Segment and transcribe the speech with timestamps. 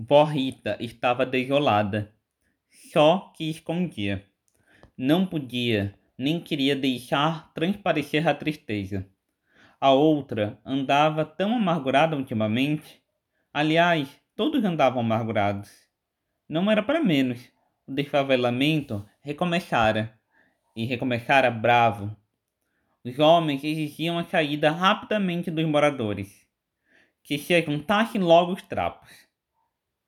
[0.00, 2.14] Vó Rita estava desolada,
[2.92, 4.24] só que escondia.
[4.96, 9.04] Não podia, nem queria deixar transparecer a tristeza.
[9.80, 13.02] A outra andava tão amargurada ultimamente.
[13.52, 15.68] Aliás, todos andavam amargurados.
[16.48, 17.50] Não era para menos.
[17.84, 20.16] O desfavelamento recomeçara,
[20.76, 22.16] e recomeçara bravo.
[23.04, 26.46] Os homens exigiam a saída rapidamente dos moradores,
[27.20, 29.27] que se juntassem logo os trapos.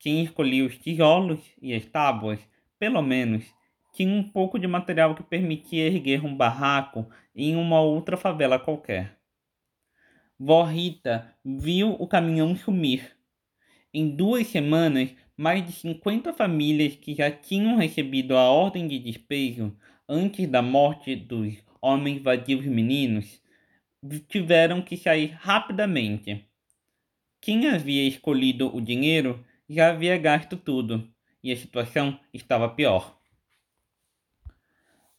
[0.01, 2.39] Quem escolhia os tijolos e as tábuas,
[2.79, 3.45] pelo menos,
[3.93, 9.15] tinha um pouco de material que permitia erguer um barraco em uma outra favela qualquer.
[10.39, 13.15] Vó Rita viu o caminhão sumir.
[13.93, 19.77] Em duas semanas, mais de 50 famílias que já tinham recebido a ordem de despejo
[20.09, 23.39] antes da morte dos homens vadios meninos
[24.27, 26.43] tiveram que sair rapidamente.
[27.39, 31.07] Quem havia escolhido o dinheiro já havia gasto tudo
[31.41, 33.17] e a situação estava pior.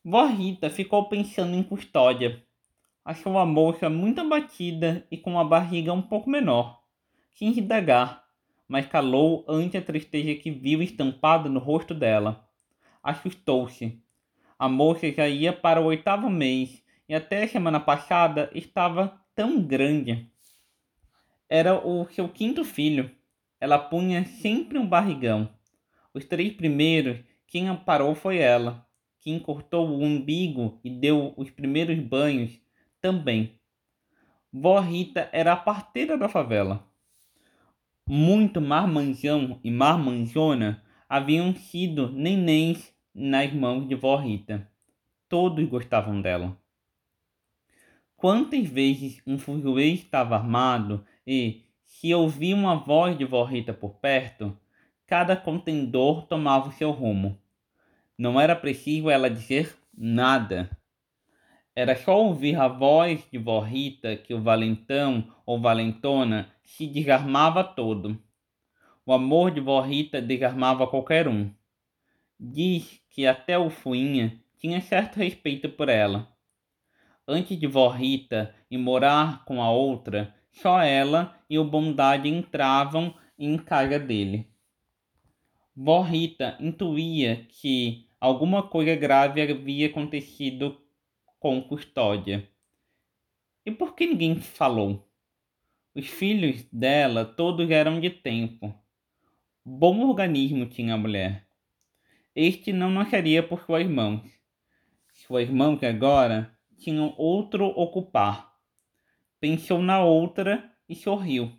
[0.04, 2.44] Vó Rita ficou pensando em custódia.
[3.02, 6.82] Achou a moça muito abatida e com a barriga um pouco menor.
[7.34, 8.24] Quis indagar,
[8.68, 12.46] mas calou ante a tristeza que viu estampada no rosto dela.
[13.02, 13.98] Assustou-se.
[14.58, 19.62] A moça já ia para o oitavo mês e até a semana passada estava tão
[19.62, 20.30] grande.
[21.48, 23.10] Era o seu quinto filho
[23.62, 25.48] ela punha sempre um barrigão.
[26.12, 28.84] Os três primeiros, quem amparou foi ela.
[29.20, 32.60] Quem cortou o umbigo e deu os primeiros banhos
[33.00, 33.60] também.
[34.52, 36.84] Vó Rita era a parteira da favela.
[38.04, 44.68] Muito marmanjão e marmanjona haviam sido nenéns nas mãos de Vó Rita.
[45.28, 46.60] Todos gostavam dela.
[48.16, 51.62] Quantas vezes um fuzuê estava armado e,
[52.02, 54.58] se ouvia uma voz de Vó Rita por perto,
[55.06, 57.38] cada contendor tomava o seu rumo.
[58.18, 60.68] Não era preciso ela dizer nada.
[61.76, 67.62] Era só ouvir a voz de Vó Rita que o valentão ou valentona se desarmava
[67.62, 68.20] todo.
[69.06, 71.52] O amor de Vó Rita desarmava qualquer um.
[72.36, 76.28] Diz que até o Fuinha tinha certo respeito por ela.
[77.28, 83.14] Antes de Vó Rita ir morar com a outra, só ela e o Bondade entravam
[83.38, 84.46] em casa dele.
[85.74, 90.78] Vó Rita intuía que alguma coisa grave havia acontecido
[91.40, 92.48] com Custódia.
[93.64, 95.08] E por que ninguém falou?
[95.94, 98.74] Os filhos dela todos eram de tempo.
[99.64, 101.46] Bom organismo tinha a mulher.
[102.34, 104.22] Este não nasceria por suas mãos.
[105.12, 108.51] Suas mãos agora tinham outro ocupar
[109.42, 111.50] pensou na outra e sorriu.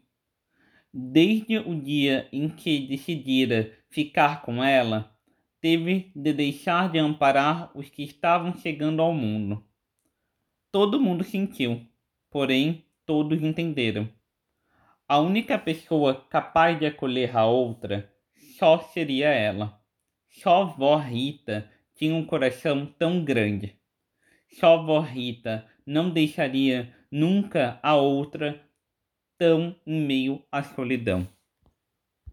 [0.94, 5.14] Desde o dia em que decidira ficar com ela,
[5.60, 9.62] teve de deixar de amparar os que estavam chegando ao mundo.
[10.72, 11.86] Todo mundo sentiu,
[12.32, 14.08] porém todos entenderam.
[15.06, 18.10] A única pessoa capaz de acolher a outra
[18.58, 19.78] só seria ela.
[20.30, 23.76] Só vó Rita tinha um coração tão grande.
[24.58, 28.60] Só vó Rita não deixaria nunca a outra
[29.38, 31.28] tão em meio à solidão.